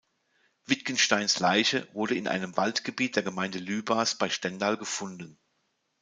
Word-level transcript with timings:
Wittgensteins 0.65 1.37
Leiche 1.37 1.87
wurde 1.93 2.15
in 2.15 2.27
einem 2.27 2.57
Waldgebiet 2.57 3.15
der 3.17 3.21
Gemeinde 3.21 3.59
Lübars 3.59 4.17
bei 4.17 4.31
Stendal 4.31 4.75
gefunden. 4.75 5.37